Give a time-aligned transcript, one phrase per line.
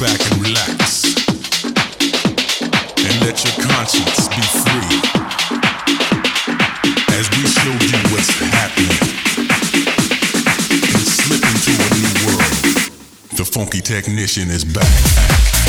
[0.00, 1.04] back and relax.
[3.04, 4.96] And let your conscience be free.
[7.12, 8.96] As we show you what's happening.
[10.96, 12.56] And slip into a new world.
[13.36, 15.59] The funky technician is back.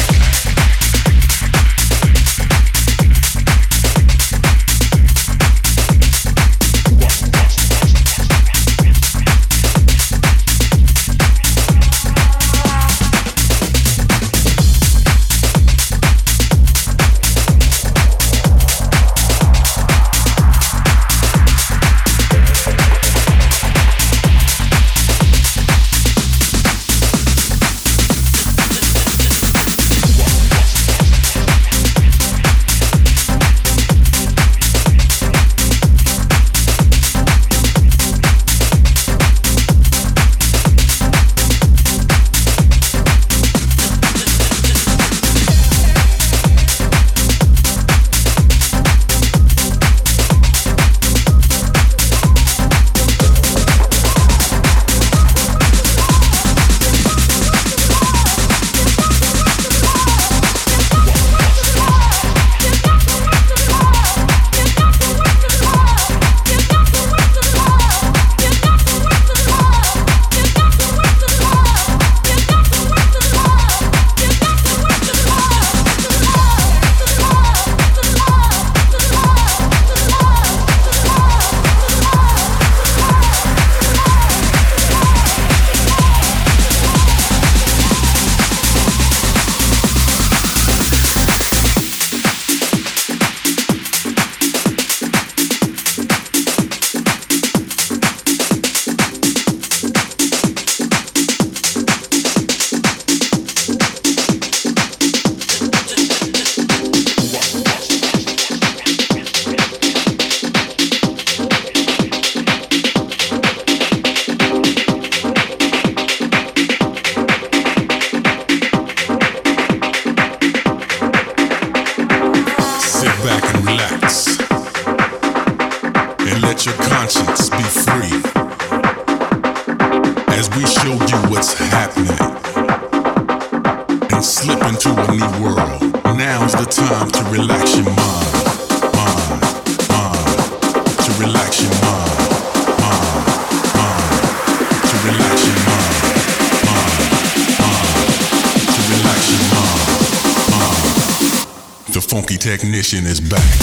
[152.61, 153.60] technician is back.